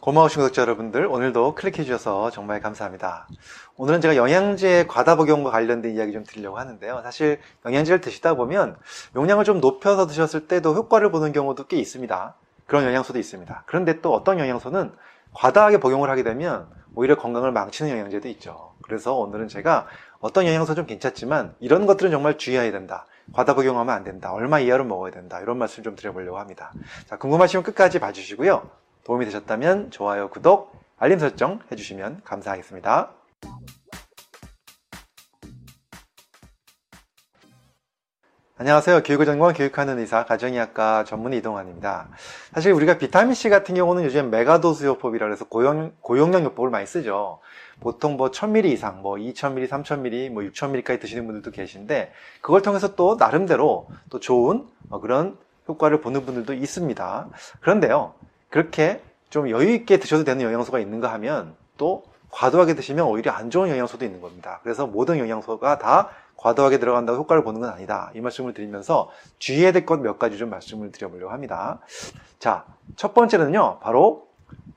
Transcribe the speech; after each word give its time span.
고마우신 0.00 0.40
구독자 0.40 0.62
여러분들, 0.62 1.06
오늘도 1.06 1.56
클릭해 1.56 1.82
주셔서 1.82 2.30
정말 2.30 2.60
감사합니다. 2.60 3.26
오늘은 3.76 4.00
제가 4.00 4.14
영양제 4.14 4.86
과다 4.86 5.16
복용과 5.16 5.50
관련된 5.50 5.96
이야기 5.96 6.12
좀 6.12 6.22
드리려고 6.22 6.56
하는데요. 6.56 7.00
사실 7.02 7.40
영양제를 7.66 8.00
드시다 8.00 8.34
보면 8.34 8.76
용량을 9.16 9.44
좀 9.44 9.60
높여서 9.60 10.06
드셨을 10.06 10.46
때도 10.46 10.74
효과를 10.74 11.10
보는 11.10 11.32
경우도 11.32 11.66
꽤 11.66 11.78
있습니다. 11.78 12.34
그런 12.66 12.84
영양소도 12.84 13.18
있습니다. 13.18 13.64
그런데 13.66 14.00
또 14.00 14.14
어떤 14.14 14.38
영양소는 14.38 14.92
과다하게 15.34 15.80
복용을 15.80 16.08
하게 16.08 16.22
되면 16.22 16.68
오히려 16.94 17.16
건강을 17.16 17.50
망치는 17.50 17.90
영양제도 17.90 18.28
있죠. 18.28 18.74
그래서 18.82 19.16
오늘은 19.16 19.48
제가 19.48 19.88
어떤 20.20 20.46
영양소 20.46 20.76
좀 20.76 20.86
괜찮지만 20.86 21.56
이런 21.58 21.86
것들은 21.86 22.12
정말 22.12 22.38
주의해야 22.38 22.70
된다. 22.70 23.04
과다 23.32 23.52
복용하면 23.54 23.92
안 23.92 24.04
된다. 24.04 24.32
얼마 24.32 24.60
이하로 24.60 24.84
먹어야 24.84 25.10
된다. 25.10 25.40
이런 25.40 25.58
말씀 25.58 25.82
좀 25.82 25.96
드려보려고 25.96 26.38
합니다. 26.38 26.72
자, 27.06 27.18
궁금하시면 27.18 27.64
끝까지 27.64 27.98
봐주시고요. 27.98 28.87
도움이 29.08 29.24
되셨다면 29.24 29.90
좋아요, 29.90 30.28
구독, 30.28 30.70
알림 30.98 31.18
설정 31.18 31.60
해주시면 31.72 32.20
감사하겠습니다. 32.24 33.10
안녕하세요. 38.58 39.02
교육의전공원 39.04 39.54
교육하는 39.54 39.98
의사 39.98 40.26
가정의학과 40.26 41.04
전문 41.04 41.32
이동환입니다. 41.32 42.10
사실 42.52 42.72
우리가 42.72 42.98
비타민C 42.98 43.48
같은 43.48 43.74
경우는 43.74 44.04
요즘 44.04 44.28
메가도스 44.28 44.84
요법이라 44.84 45.30
해서 45.30 45.46
고용, 45.46 45.94
고용량 46.02 46.44
요법을 46.44 46.68
많이 46.68 46.84
쓰죠. 46.84 47.38
보통 47.80 48.18
뭐 48.18 48.30
1000ml 48.30 48.66
이상, 48.66 49.00
뭐 49.00 49.14
2000ml, 49.14 49.68
3000ml, 49.68 50.30
뭐 50.32 50.42
6000ml까지 50.42 51.00
드시는 51.00 51.24
분들도 51.24 51.50
계신데 51.50 52.12
그걸 52.42 52.60
통해서 52.60 52.94
또 52.94 53.16
나름대로 53.18 53.88
또 54.10 54.20
좋은 54.20 54.68
어, 54.90 55.00
그런 55.00 55.38
효과를 55.66 56.02
보는 56.02 56.26
분들도 56.26 56.52
있습니다. 56.52 57.28
그런데요. 57.60 58.12
그렇게 58.50 59.02
좀 59.30 59.50
여유 59.50 59.70
있게 59.72 59.98
드셔도 59.98 60.24
되는 60.24 60.42
영양소가 60.44 60.78
있는가 60.78 61.12
하면 61.14 61.54
또 61.76 62.04
과도하게 62.30 62.74
드시면 62.74 63.06
오히려 63.06 63.32
안 63.32 63.50
좋은 63.50 63.68
영양소도 63.70 64.04
있는 64.04 64.20
겁니다. 64.20 64.60
그래서 64.62 64.86
모든 64.86 65.18
영양소가 65.18 65.78
다 65.78 66.10
과도하게 66.36 66.78
들어간다고 66.78 67.18
효과를 67.18 67.42
보는 67.42 67.60
건 67.60 67.70
아니다. 67.70 68.10
이 68.14 68.20
말씀을 68.20 68.54
드리면서 68.54 69.10
주의해야 69.38 69.72
될 69.72 69.84
것 69.84 69.96
몇 70.00 70.18
가지 70.18 70.38
좀 70.38 70.50
말씀을 70.50 70.92
드려보려고 70.92 71.32
합니다. 71.32 71.80
자, 72.38 72.64
첫 72.96 73.12
번째는요, 73.14 73.80
바로 73.80 74.27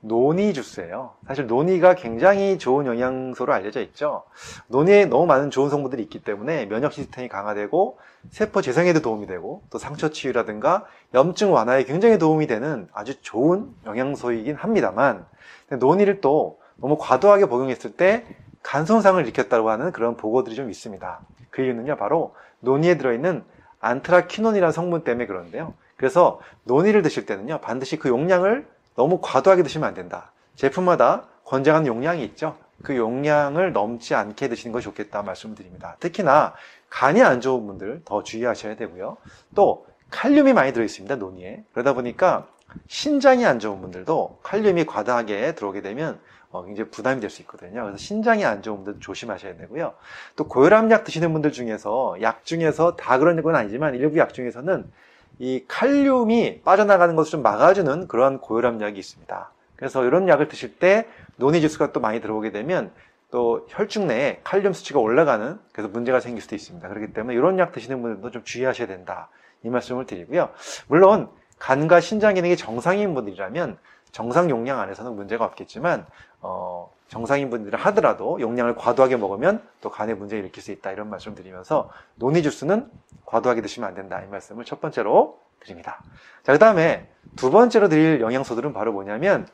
노니 0.02 0.52
주스예요. 0.52 1.14
사실 1.26 1.46
노니가 1.46 1.94
굉장히 1.94 2.58
좋은 2.58 2.86
영양소로 2.86 3.52
알려져 3.52 3.80
있죠. 3.80 4.24
노니에 4.68 5.06
너무 5.06 5.26
많은 5.26 5.50
좋은 5.50 5.70
성분들이 5.70 6.02
있기 6.02 6.22
때문에 6.22 6.66
면역 6.66 6.92
시스템이 6.92 7.28
강화되고 7.28 7.98
세포 8.30 8.62
재생에도 8.62 9.00
도움이 9.00 9.26
되고 9.26 9.62
또 9.70 9.78
상처 9.78 10.10
치유라든가 10.10 10.84
염증 11.14 11.52
완화에 11.52 11.84
굉장히 11.84 12.18
도움이 12.18 12.46
되는 12.46 12.88
아주 12.92 13.20
좋은 13.22 13.74
영양소이긴 13.86 14.56
합니다만 14.56 15.24
노니를 15.70 16.20
또 16.20 16.60
너무 16.76 16.98
과도하게 16.98 17.46
복용했을 17.46 17.92
때 17.92 18.26
간 18.62 18.86
손상을 18.86 19.22
일으켰다고 19.22 19.70
하는 19.70 19.92
그런 19.92 20.16
보고들이 20.16 20.54
좀 20.54 20.70
있습니다. 20.70 21.20
그 21.50 21.62
이유는요, 21.62 21.96
바로 21.96 22.34
노니에 22.60 22.96
들어있는 22.96 23.44
안트라키논이라는 23.80 24.72
성분 24.72 25.02
때문에 25.02 25.26
그런데요. 25.26 25.74
그래서 25.96 26.40
노니를 26.64 27.02
드실 27.02 27.26
때는요, 27.26 27.58
반드시 27.60 27.98
그 27.98 28.08
용량을 28.08 28.66
너무 28.94 29.20
과도하게 29.22 29.62
드시면 29.62 29.88
안 29.88 29.94
된다. 29.94 30.32
제품마다 30.54 31.26
권장하는 31.44 31.86
용량이 31.86 32.24
있죠. 32.26 32.56
그 32.82 32.96
용량을 32.96 33.72
넘지 33.72 34.14
않게 34.14 34.48
드시는 34.48 34.72
것이 34.72 34.84
좋겠다 34.84 35.22
말씀을 35.22 35.54
드립니다. 35.54 35.96
특히나 36.00 36.54
간이 36.90 37.22
안 37.22 37.40
좋은 37.40 37.66
분들 37.66 38.02
더 38.04 38.22
주의하셔야 38.22 38.76
되고요. 38.76 39.16
또 39.54 39.86
칼륨이 40.10 40.52
많이 40.52 40.72
들어있습니다. 40.72 41.16
논이에. 41.16 41.64
그러다 41.72 41.94
보니까 41.94 42.48
신장이 42.88 43.46
안 43.46 43.58
좋은 43.58 43.80
분들도 43.80 44.40
칼륨이 44.42 44.84
과다하게 44.86 45.54
들어오게 45.54 45.80
되면 45.82 46.20
어, 46.50 46.64
굉장히 46.64 46.90
부담이 46.90 47.20
될 47.20 47.30
수 47.30 47.40
있거든요. 47.42 47.82
그래서 47.82 47.96
신장이 47.96 48.44
안 48.44 48.60
좋은 48.62 48.84
분들 48.84 49.00
조심하셔야 49.00 49.56
되고요. 49.56 49.94
또 50.36 50.48
고혈압약 50.48 51.04
드시는 51.04 51.32
분들 51.32 51.52
중에서 51.52 52.16
약 52.20 52.44
중에서 52.44 52.96
다 52.96 53.18
그런 53.18 53.40
건 53.42 53.56
아니지만 53.56 53.94
일부 53.94 54.18
약 54.18 54.34
중에서는 54.34 54.90
이 55.38 55.64
칼륨이 55.66 56.62
빠져나가는 56.62 57.16
것을 57.16 57.32
좀 57.32 57.42
막아주는 57.42 58.08
그러한 58.08 58.38
고혈압 58.38 58.80
약이 58.80 58.98
있습니다. 58.98 59.50
그래서 59.76 60.04
이런 60.04 60.28
약을 60.28 60.48
드실 60.48 60.78
때 60.78 61.06
노니 61.36 61.60
주스가 61.60 61.92
또 61.92 62.00
많이 62.00 62.20
들어오게 62.20 62.52
되면 62.52 62.92
또 63.30 63.66
혈중 63.70 64.06
내에 64.06 64.40
칼륨 64.44 64.72
수치가 64.72 65.00
올라가는 65.00 65.58
그래서 65.72 65.88
문제가 65.88 66.20
생길 66.20 66.42
수도 66.42 66.54
있습니다. 66.54 66.86
그렇기 66.86 67.12
때문에 67.14 67.34
이런 67.34 67.58
약 67.58 67.72
드시는 67.72 68.02
분들도 68.02 68.30
좀 68.30 68.44
주의하셔야 68.44 68.86
된다. 68.86 69.28
이 69.64 69.68
말씀을 69.68 70.06
드리고요. 70.06 70.50
물론 70.86 71.28
간과 71.58 72.00
신장 72.00 72.34
기능이 72.34 72.56
정상인 72.56 73.14
분들이라면 73.14 73.78
정상 74.12 74.50
용량 74.50 74.78
안에서는 74.78 75.14
문제가 75.14 75.44
없겠지만 75.44 76.06
어, 76.40 76.92
정상인 77.08 77.50
분들은 77.50 77.78
하더라도 77.78 78.40
용량을 78.40 78.76
과도하게 78.76 79.16
먹으면 79.16 79.62
또 79.80 79.90
간에 79.90 80.14
문제를 80.14 80.44
일으킬 80.44 80.62
수 80.62 80.70
있다 80.70 80.92
이런 80.92 81.10
말씀 81.10 81.32
을 81.32 81.36
드리면서 81.36 81.90
노니 82.14 82.42
주스는 82.42 82.90
과도하게 83.26 83.62
드시면 83.62 83.88
안 83.88 83.94
된다 83.94 84.22
이 84.22 84.28
말씀을 84.28 84.64
첫 84.64 84.80
번째로 84.80 85.38
드립니다. 85.60 86.02
자, 86.42 86.52
그 86.52 86.58
다음에 86.58 87.08
두 87.36 87.50
번째로 87.50 87.88
드릴 87.88 88.20
영양소들은 88.20 88.72
바로 88.72 88.92
뭐냐면 88.92 89.46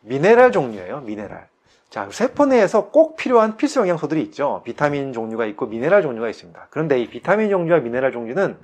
미네랄 0.00 0.52
종류예요. 0.52 1.00
미네랄. 1.00 1.48
자, 1.90 2.08
세포 2.10 2.46
내에서 2.46 2.88
꼭 2.88 3.16
필요한 3.16 3.56
필수 3.56 3.80
영양소들이 3.80 4.22
있죠. 4.22 4.62
비타민 4.64 5.12
종류가 5.12 5.46
있고 5.46 5.66
미네랄 5.66 6.02
종류가 6.02 6.28
있습니다. 6.28 6.68
그런데 6.70 6.98
이 7.00 7.08
비타민 7.08 7.50
종류와 7.50 7.80
미네랄 7.80 8.12
종류는 8.12 8.58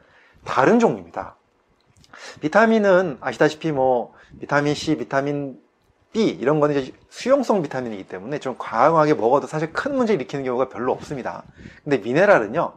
다른 0.45 0.79
종류입니다. 0.79 1.37
비타민은 2.41 3.19
아시다시피 3.21 3.73
뭐 3.73 4.15
비타민 4.41 4.75
C, 4.75 4.97
비타민 4.97 5.59
B 6.13 6.29
이런 6.29 6.61
거는 6.61 6.81
이제 6.81 6.93
수용성 7.11 7.63
비타민이기 7.63 8.05
때문에 8.05 8.39
좀 8.39 8.57
과하게 8.59 9.15
먹어도 9.15 9.47
사실 9.47 9.73
큰 9.73 9.95
문제 9.95 10.15
일으키는 10.15 10.45
경우가 10.45 10.69
별로 10.69 10.93
없습니다. 10.93 11.43
근데 11.85 11.99
미네랄은요. 11.99 12.73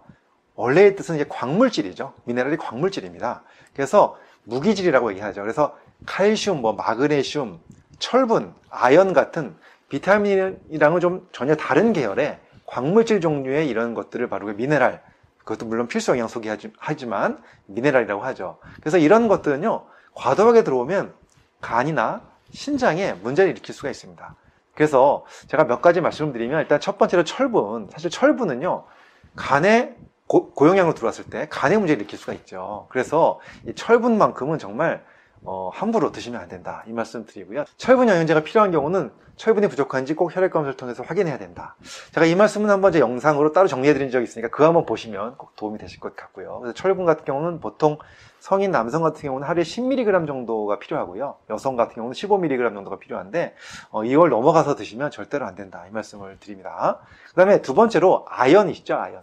원래의 0.56 0.96
뜻은 0.96 1.16
이제 1.16 1.26
광물질이죠. 1.28 2.14
미네랄이 2.26 2.58
광물질입니다. 2.58 3.44
그래서 3.74 4.18
무기질이라고 4.44 5.12
얘기하죠. 5.12 5.42
그래서 5.42 5.78
칼슘, 6.06 6.62
뭐 6.62 6.74
마그네슘, 6.74 7.60
철분, 8.00 8.54
아연 8.70 9.14
같은 9.14 9.56
비타민이랑은 9.90 11.00
좀 11.00 11.28
전혀 11.32 11.56
다른 11.56 11.94
계열의 11.94 12.40
광물질 12.66 13.22
종류의 13.22 13.68
이런 13.68 13.94
것들을 13.94 14.28
바로 14.30 14.46
그 14.46 14.52
미네랄, 14.52 15.02
그것도 15.40 15.66
물론 15.66 15.88
필수 15.88 16.12
영양소긴 16.12 16.58
하지만 16.78 17.42
미네랄이라고 17.68 18.24
하죠. 18.24 18.58
그래서 18.80 18.98
이런 18.98 19.28
것들은요, 19.28 19.86
과도하게 20.14 20.64
들어오면 20.64 21.14
간이나 21.62 22.22
신장에 22.52 23.14
문제를 23.14 23.52
일으킬 23.52 23.74
수가 23.74 23.90
있습니다. 23.90 24.36
그래서 24.74 25.26
제가 25.48 25.66
몇 25.66 25.82
가지 25.82 26.02
말씀을 26.02 26.34
드리면 26.34 26.62
일단 26.62 26.80
첫 26.80 26.98
번째로 26.98 27.24
철분. 27.24 27.90
사실 27.92 28.10
철분은요, 28.10 28.86
간에 29.36 29.96
고, 30.28 30.54
용량으로 30.60 30.94
들어왔을 30.96 31.26
때 31.26 31.48
간에 31.50 31.78
문제를 31.78 32.02
일으킬 32.02 32.18
수가 32.18 32.34
있죠. 32.34 32.88
그래서 32.90 33.40
이 33.68 33.74
철분만큼은 33.76 34.60
정말 34.60 35.04
어, 35.44 35.70
함부로 35.74 36.12
드시면 36.12 36.40
안 36.40 36.48
된다. 36.48 36.84
이 36.88 36.92
말씀 36.94 37.26
드리고요. 37.26 37.66
철분 37.78 38.08
영양제가 38.08 38.42
필요한 38.42 38.72
경우는 38.72 39.12
철분이 39.36 39.68
부족한지 39.68 40.14
꼭 40.14 40.36
혈액 40.36 40.52
검사를 40.52 40.76
통해서 40.76 41.04
확인해야 41.04 41.38
된다. 41.38 41.76
제가 42.14 42.26
이 42.26 42.36
말씀은 42.36 42.70
한번 42.70 42.92
제 42.92 43.00
영상으로 43.00 43.52
따로 43.52 43.68
정리해 43.68 43.94
드린 43.94 44.12
적이 44.12 44.24
있으니까 44.24 44.50
그거 44.50 44.66
한번 44.66 44.86
보시면 44.86 45.38
꼭 45.38 45.56
도움이 45.56 45.78
되실 45.78 46.00
것 46.00 46.16
같고요. 46.16 46.60
그래서 46.60 46.74
철분 46.74 47.06
같은 47.06 47.26
경우는 47.26 47.60
보통 47.60 47.98
성인 48.42 48.72
남성 48.72 49.04
같은 49.04 49.22
경우는 49.22 49.48
하루에 49.48 49.64
10mg 49.64 50.26
정도가 50.26 50.80
필요하고요. 50.80 51.36
여성 51.52 51.76
같은 51.76 51.94
경우는 51.94 52.14
15mg 52.14 52.74
정도가 52.74 52.98
필요한데 52.98 53.54
어, 53.92 54.04
이걸 54.04 54.30
넘어가서 54.30 54.76
드시면 54.76 55.12
절대로 55.12 55.46
안 55.46 55.54
된다. 55.54 55.86
이 55.88 55.92
말씀을 55.92 56.38
드립니다. 56.40 57.00
그 57.30 57.36
다음에 57.36 57.62
두 57.62 57.76
번째로 57.76 58.26
아연이시죠. 58.28 58.96
아연. 58.96 59.22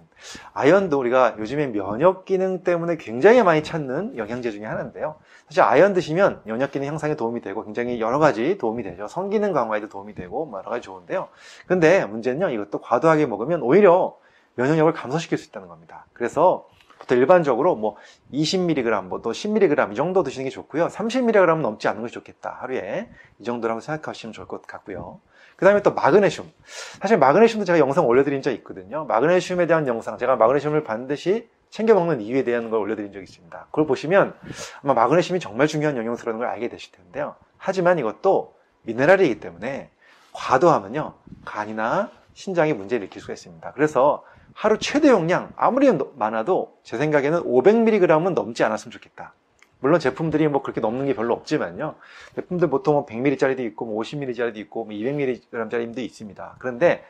아연도 0.52 1.00
우리가 1.00 1.34
요즘에 1.38 1.66
면역 1.66 2.24
기능 2.24 2.62
때문에 2.62 2.96
굉장히 2.96 3.42
많이 3.42 3.64
찾는 3.64 4.16
영양제 4.16 4.52
중에 4.52 4.64
하나인데요. 4.64 5.16
사실 5.48 5.62
아연 5.62 5.94
드시면 5.94 6.42
면역 6.44 6.70
기능 6.70 6.88
향상에 6.88 7.16
도움이 7.16 7.40
되고 7.40 7.64
굉장히 7.64 8.00
여러 8.00 8.20
가지 8.20 8.56
도움이 8.56 8.84
되죠. 8.84 9.08
성기능 9.08 9.52
강화에도 9.52 9.88
도움이 9.98 10.14
되고 10.14 10.46
뭐 10.46 10.60
여러 10.60 10.70
가지 10.70 10.82
좋은데요. 10.82 11.28
근데 11.66 12.04
문제는요. 12.06 12.50
이것도 12.50 12.80
과도하게 12.80 13.26
먹으면 13.26 13.62
오히려 13.62 14.16
면역력을 14.54 14.92
감소시킬 14.92 15.38
수 15.38 15.48
있다는 15.48 15.68
겁니다. 15.68 16.06
그래서 16.12 16.68
보통 16.98 17.18
일반적으로 17.18 17.76
뭐 17.76 17.96
20mg, 18.32 19.04
뭐또 19.04 19.30
10mg 19.30 19.92
이 19.92 19.94
정도 19.94 20.22
드시는 20.22 20.44
게 20.44 20.50
좋고요. 20.50 20.88
30mg 20.88 21.60
넘지 21.60 21.86
않는 21.88 22.02
것이 22.02 22.14
좋겠다. 22.14 22.58
하루에 22.60 23.08
이 23.38 23.44
정도라고 23.44 23.80
생각하시면 23.80 24.32
좋을 24.32 24.48
것 24.48 24.62
같고요. 24.62 25.20
그 25.56 25.64
다음에 25.64 25.82
또 25.82 25.92
마그네슘. 25.92 26.50
사실 27.00 27.18
마그네슘도 27.18 27.64
제가 27.64 27.78
영상 27.78 28.06
올려드린 28.06 28.42
적 28.42 28.52
있거든요. 28.52 29.04
마그네슘에 29.06 29.66
대한 29.66 29.86
영상, 29.86 30.18
제가 30.18 30.36
마그네슘을 30.36 30.84
반드시 30.84 31.48
챙겨 31.70 31.94
먹는 31.94 32.20
이유에 32.20 32.44
대한 32.44 32.70
걸 32.70 32.80
올려드린 32.80 33.12
적이 33.12 33.24
있습니다. 33.24 33.66
그걸 33.70 33.86
보시면 33.86 34.34
아마 34.82 34.94
마그네슘이 34.94 35.40
정말 35.40 35.66
중요한 35.66 35.96
영양소라는 35.96 36.38
걸 36.38 36.48
알게 36.48 36.68
되실 36.68 36.92
텐데요. 36.92 37.36
하지만 37.58 37.98
이것도 37.98 38.57
미네랄이기 38.88 39.40
때문에 39.40 39.90
과도하면요 40.32 41.14
간이나 41.44 42.10
신장에 42.32 42.72
문제를 42.72 43.04
일으킬 43.04 43.20
수가 43.20 43.34
있습니다. 43.34 43.72
그래서 43.72 44.24
하루 44.54 44.78
최대 44.78 45.08
용량 45.08 45.52
아무리 45.56 45.90
많아도 46.14 46.78
제 46.82 46.96
생각에는 46.96 47.42
500mg은 47.42 48.32
넘지 48.32 48.64
않았으면 48.64 48.90
좋겠다. 48.90 49.34
물론 49.80 50.00
제품들이 50.00 50.48
뭐 50.48 50.62
그렇게 50.62 50.80
넘는 50.80 51.06
게 51.06 51.14
별로 51.14 51.34
없지만요. 51.34 51.94
제품들 52.34 52.68
보통 52.68 53.06
100ml짜리도 53.06 53.60
있고, 53.60 53.86
뭐 53.86 54.02
50ml짜리도 54.02 54.56
있고, 54.56 54.86
뭐 54.86 54.94
200mg짜리도 54.94 55.98
있습니다. 55.98 56.56
그런데 56.58 57.04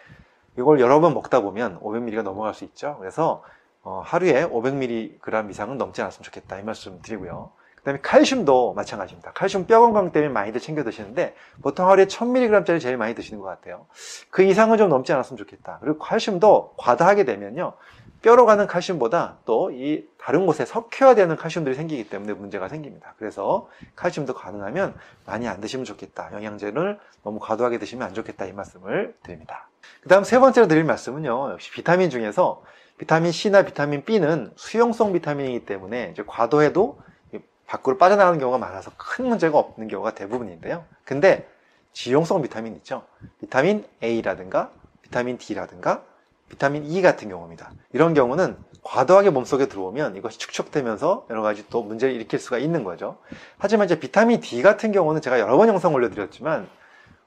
이걸 0.59 0.79
여러 0.81 1.01
번 1.01 1.15
먹다 1.15 1.41
보면 1.41 1.81
500ml가 1.81 2.23
넘어갈 2.23 2.53
수 2.53 2.65
있죠. 2.65 2.97
그래서 2.99 3.43
어, 3.83 4.03
하루에 4.05 4.47
500mg 4.47 5.51
이상은 5.51 5.79
넘지 5.79 6.03
않았으면 6.03 6.25
좋겠다 6.25 6.59
이 6.59 6.63
말씀 6.63 7.01
드리고요. 7.01 7.53
그 7.79 7.83
다음에 7.85 8.01
칼슘도 8.03 8.75
마찬가지입니다. 8.75 9.33
칼슘 9.33 9.67
뼈 9.67 9.81
건강 9.81 10.13
때문에 10.13 10.33
많이들 10.33 10.61
챙겨 10.61 10.85
드시는데 10.85 11.35
보통 11.63 11.89
하루에 11.89 12.07
1000mg짜리 12.07 12.81
제일 12.81 12.97
많이 12.97 13.15
드시는 13.15 13.41
것 13.41 13.47
같아요. 13.49 13.87
그 14.31 14.43
이상은 14.43 14.79
좀 14.79 14.89
넘지 14.89 15.13
않았으면 15.13 15.39
좋겠다. 15.39 15.79
그리고 15.81 15.99
칼슘도 15.99 16.75
과다하게 16.77 17.25
되면요. 17.25 17.75
뼈로 18.21 18.47
가는 18.47 18.67
칼슘보다 18.67 19.39
또 19.45 19.71
이 19.71 20.05
다른 20.19 20.45
곳에 20.45 20.67
섞여야 20.67 21.15
되는 21.15 21.37
칼슘들이 21.37 21.75
생기기 21.75 22.09
때문에 22.11 22.33
문제가 22.35 22.69
생깁니다. 22.69 23.15
그래서 23.17 23.69
칼슘도 23.97 24.35
가능하면 24.35 24.95
많이 25.25 25.47
안 25.47 25.61
드시면 25.61 25.85
좋겠다. 25.85 26.31
영양제를 26.33 26.99
너무 27.23 27.39
과도하게 27.39 27.79
드시면 27.79 28.07
안 28.07 28.13
좋겠다. 28.15 28.45
이 28.47 28.53
말씀을 28.53 29.15
드립니다. 29.23 29.69
그 30.03 30.09
다음 30.09 30.25
세 30.25 30.39
번째로 30.39 30.67
드릴 30.67 30.85
말씀은요. 30.85 31.53
역시 31.53 31.71
비타민 31.71 32.11
중에서 32.11 32.63
비타민 32.99 33.31
C나 33.31 33.63
비타민 33.65 34.05
B는 34.05 34.53
수용성 34.57 35.13
비타민이기 35.13 35.65
때문에 35.65 36.15
과도해도 36.27 36.99
밖으로 37.69 37.99
빠져나가는 37.99 38.39
경우가 38.39 38.59
많아서 38.59 38.91
큰 38.97 39.27
문제가 39.27 39.59
없는 39.59 39.89
경우가 39.89 40.15
대부분인데요. 40.15 40.85
근데 41.05 41.49
지용성 41.93 42.43
비타민 42.43 42.75
있죠. 42.77 43.05
비타민 43.41 43.87
A라든가 44.03 44.71
비타민 45.03 45.37
D라든가 45.37 46.03
비타민 46.49 46.91
E 46.91 47.03
같은 47.03 47.29
경우입니다. 47.29 47.71
이런 47.93 48.15
경우는 48.15 48.57
과도하게 48.83 49.31
몸속에 49.31 49.67
들어오면 49.67 50.17
이것이 50.17 50.39
축적되면서 50.39 51.27
여러 51.29 51.43
가지 51.43 51.69
또 51.69 51.83
문제를 51.83 52.15
일으킬 52.15 52.39
수가 52.39 52.57
있는 52.57 52.85
거죠. 52.85 53.19
하지만 53.59 53.85
이제 53.85 54.01
비타민 54.01 54.41
D 54.41 54.63
같은 54.63 54.91
경우는 54.91 55.21
제가 55.21 55.39
여러 55.39 55.59
번 55.59 55.69
영상 55.69 55.93
올려드렸지만 55.93 56.69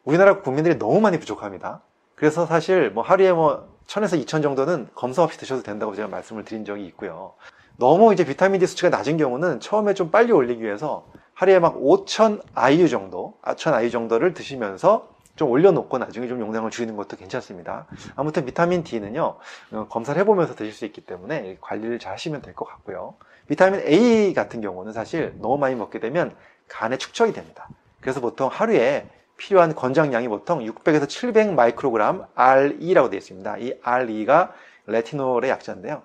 우리나라 0.04 0.42
국민들이 0.42 0.80
너무 0.80 1.00
많이 1.02 1.20
부족합니다. 1.20 1.82
그래서 2.16 2.48
사실 2.48 2.90
뭐 2.90 3.04
하루에 3.04 3.32
뭐 3.32 3.70
1000에서 3.86 4.18
2000 4.18 4.42
정도는 4.42 4.90
검사 4.96 5.22
없이 5.22 5.38
드셔도 5.38 5.62
된다고 5.62 5.94
제가 5.94 6.08
말씀을 6.08 6.46
드린 6.46 6.66
적이 6.66 6.88
있고요. 6.88 7.34
너무 7.82 8.14
이제 8.14 8.24
비타민 8.24 8.60
D 8.60 8.68
수치가 8.68 8.90
낮은 8.90 9.18
경우는 9.18 9.60
처음에 9.60 9.96
좀 9.96 10.12
빨리 10.12 10.32
올리기 10.32 10.62
위해서 10.62 11.08
하루에 11.34 11.58
막 11.58 11.78
5,000 11.84 12.40
IU 12.54 12.88
정도, 12.88 13.40
5,000 13.42 13.74
IU 13.74 13.90
정도를 13.90 14.36
드시면서 14.36 15.10
좀 15.36 15.50
올려놓고 15.50 15.98
나중에 15.98 16.28
좀 16.28 16.40
용량을 16.40 16.70
줄이는 16.70 16.96
것도 16.96 17.18
괜찮습니다. 17.18 17.88
아무튼 18.16 18.46
비타민 18.46 18.84
D는요, 18.84 19.36
어, 19.72 19.88
검사를 19.90 20.20
해보면서 20.22 20.54
드실 20.54 20.74
수 20.74 20.86
있기 20.86 21.02
때문에 21.02 21.58
관리를 21.60 21.98
잘 21.98 22.14
하시면 22.14 22.44
될 22.44 22.54
것 22.54 22.66
같고요. 22.66 23.16
비타민 23.48 23.80
A 23.80 24.36
같은 24.36 24.62
경우는 24.62 24.94
사실 24.94 25.34
너무 25.42 25.58
많이 25.58 25.74
먹게 25.74 26.00
되면 26.00 26.36
간에 26.68 27.00
축적이 27.00 27.34
됩니다. 27.34 27.68
그래서 28.00 28.22
보통 28.22 28.48
하루에 28.52 29.08
필요한 29.38 29.74
권장량이 29.74 30.28
보통 30.28 30.60
600에서 30.60 31.10
700 31.10 31.56
마이크로그램 31.56 32.26
RE라고 32.36 33.10
되어 33.10 33.18
있습니다. 33.18 33.58
이 33.58 33.74
RE가 33.82 34.54
레티놀의 34.86 35.50
약자인데요. 35.50 36.04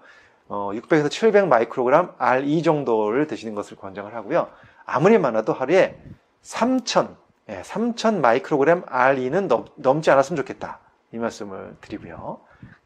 어, 0.48 0.70
600에서 0.72 1.10
700 1.10 1.48
마이크로그램 1.48 2.10
RE 2.18 2.62
정도를 2.62 3.26
드시는 3.26 3.54
것을 3.54 3.76
권장을 3.76 4.12
하고요. 4.14 4.48
아무리 4.84 5.18
많아도 5.18 5.52
하루에 5.52 6.00
3000, 6.42 7.16
예, 7.48 7.62
3000 7.62 8.20
마이크로그램 8.20 8.82
RE는 8.86 9.48
넘, 9.48 9.64
넘지 9.74 10.10
않았으면 10.10 10.36
좋겠다. 10.36 10.78
이 11.12 11.18
말씀을 11.18 11.76
드리고요. 11.80 12.40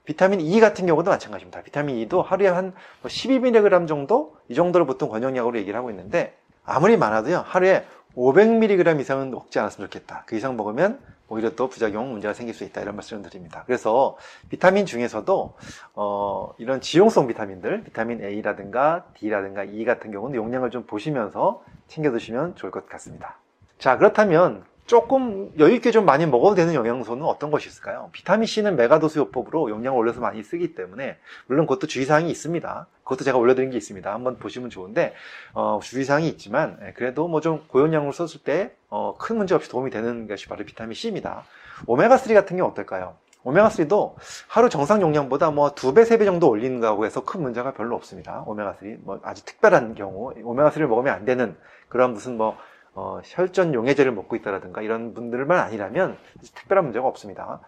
비타민 0.04 0.40
E 0.40 0.58
같은 0.60 0.86
경우도 0.86 1.10
마찬가지입니다. 1.10 1.62
비타민 1.62 1.96
E도 1.98 2.22
하루에 2.22 2.48
한 2.48 2.74
12mg 3.04 3.78
뭐 3.78 3.86
정도? 3.86 4.36
이 4.48 4.54
정도를 4.54 4.86
보통 4.86 5.08
권장량으로 5.08 5.58
얘기를 5.58 5.78
하고 5.78 5.90
있는데 5.90 6.36
아무리 6.64 6.96
많아도요. 6.96 7.44
하루에 7.46 7.84
500mg 8.16 9.00
이상은 9.00 9.30
먹지 9.30 9.58
않았으면 9.58 9.88
좋겠다. 9.88 10.24
그 10.26 10.36
이상 10.36 10.56
먹으면 10.56 10.98
오히려 11.30 11.54
또 11.54 11.68
부작용 11.68 12.10
문제가 12.10 12.34
생길 12.34 12.54
수 12.54 12.64
있다 12.64 12.82
이런 12.82 12.96
말씀을 12.96 13.22
드립니다. 13.22 13.62
그래서 13.64 14.18
비타민 14.50 14.84
중에서도 14.84 15.54
어, 15.94 16.54
이런 16.58 16.80
지용성 16.80 17.28
비타민들, 17.28 17.84
비타민 17.84 18.22
A라든가 18.22 19.06
D라든가 19.14 19.64
E 19.64 19.84
같은 19.84 20.10
경우는 20.10 20.36
용량을 20.36 20.70
좀 20.70 20.84
보시면서 20.84 21.64
챙겨 21.86 22.10
드시면 22.10 22.56
좋을 22.56 22.70
것 22.70 22.86
같습니다. 22.88 23.38
자 23.78 23.96
그렇다면 23.96 24.64
조금 24.90 25.52
여유있게 25.56 25.92
좀 25.92 26.04
많이 26.04 26.26
먹어도 26.26 26.56
되는 26.56 26.74
영양소는 26.74 27.22
어떤 27.24 27.52
것이 27.52 27.68
있을까요? 27.68 28.08
비타민 28.10 28.46
C는 28.46 28.74
megadose 28.74 29.20
요법으로 29.20 29.70
용량을 29.70 29.96
올려서 29.96 30.20
많이 30.20 30.42
쓰기 30.42 30.74
때문에 30.74 31.16
물론 31.46 31.66
그것도 31.66 31.86
주의사항이 31.86 32.28
있습니다. 32.28 32.88
그것도 33.04 33.22
제가 33.22 33.38
올려드린 33.38 33.70
게 33.70 33.76
있습니다. 33.76 34.12
한번 34.12 34.38
보시면 34.38 34.68
좋은데 34.68 35.14
어, 35.54 35.78
주의사항이 35.80 36.26
있지만 36.30 36.76
예, 36.84 36.92
그래도 36.94 37.28
뭐 37.28 37.40
좀 37.40 37.62
고용량으로 37.68 38.10
썼을 38.10 38.42
때 38.42 38.56
큰 38.56 38.70
어, 38.88 39.16
문제 39.36 39.54
없이 39.54 39.70
도움이 39.70 39.92
되는 39.92 40.26
것이 40.26 40.48
바로 40.48 40.64
비타민 40.64 40.94
C입니다. 40.94 41.44
오메가3 41.86 42.34
같은 42.34 42.56
경우 42.56 42.68
어떨까요? 42.72 43.14
오메가3도 43.44 44.16
하루 44.48 44.68
정상 44.68 45.00
용량보다 45.02 45.52
뭐 45.52 45.70
두 45.76 45.94
배, 45.94 46.04
세 46.04 46.18
배 46.18 46.24
정도 46.24 46.48
올린다고 46.48 47.06
해서 47.06 47.24
큰 47.24 47.42
문제가 47.42 47.74
별로 47.74 47.94
없습니다. 47.94 48.44
오메가3. 48.48 48.98
뭐 49.04 49.20
아주 49.22 49.44
특별한 49.44 49.94
경우, 49.94 50.34
오메가3를 50.34 50.86
먹으면 50.88 51.14
안 51.14 51.24
되는 51.24 51.56
그런 51.88 52.12
무슨 52.12 52.36
뭐 52.36 52.56
어, 52.94 53.20
혈전 53.24 53.74
용해제를 53.74 54.12
먹고 54.12 54.36
있다라든가 54.36 54.82
이런 54.82 55.14
분들만 55.14 55.58
아니라면 55.58 56.16
특별한 56.54 56.84
문제가 56.84 57.06
없습니다. 57.06 57.60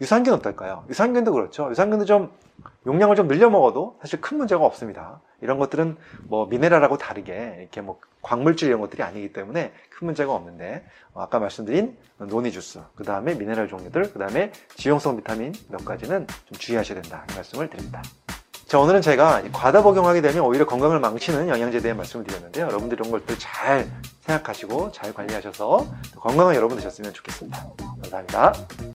유산균 0.00 0.32
어떨까요? 0.34 0.84
유산균도 0.88 1.32
그렇죠. 1.32 1.68
유산균도 1.70 2.04
좀 2.04 2.30
용량을 2.86 3.16
좀 3.16 3.26
늘려 3.26 3.50
먹어도 3.50 3.98
사실 4.00 4.20
큰 4.20 4.38
문제가 4.38 4.64
없습니다. 4.64 5.20
이런 5.40 5.58
것들은 5.58 5.96
뭐 6.24 6.46
미네랄하고 6.46 6.98
다르게 6.98 7.56
이렇게 7.60 7.80
뭐 7.80 8.00
광물질 8.22 8.68
이런 8.68 8.80
것들이 8.80 9.02
아니기 9.02 9.32
때문에 9.32 9.72
큰 9.90 10.06
문제가 10.06 10.32
없는데 10.32 10.84
어, 11.14 11.22
아까 11.22 11.38
말씀드린 11.38 11.96
노니 12.18 12.52
주스, 12.52 12.80
그 12.94 13.04
다음에 13.04 13.34
미네랄 13.34 13.68
종류들, 13.68 14.12
그 14.12 14.18
다음에 14.18 14.52
지용성 14.76 15.16
비타민 15.16 15.52
몇 15.68 15.84
가지는 15.84 16.26
좀 16.46 16.58
주의하셔야 16.58 17.00
된다 17.00 17.24
이 17.30 17.34
말씀을 17.34 17.68
드립니다. 17.68 18.02
자, 18.68 18.78
오늘은 18.78 19.00
제가 19.00 19.44
과다 19.50 19.82
복용하게 19.82 20.20
되면 20.20 20.44
오히려 20.44 20.66
건강을 20.66 21.00
망치는 21.00 21.48
영양제에 21.48 21.80
대해 21.80 21.94
말씀을 21.94 22.26
드렸는데요. 22.26 22.66
여러분들 22.66 22.98
이런 22.98 23.10
것들 23.10 23.38
잘 23.38 23.90
생각하시고 24.20 24.92
잘 24.92 25.14
관리하셔서 25.14 25.86
건강한 26.20 26.54
여러분 26.54 26.76
되셨으면 26.76 27.14
좋겠습니다. 27.14 27.66
감사합니다. 28.02 28.52